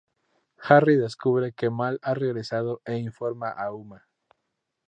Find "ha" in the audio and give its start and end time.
2.01-2.15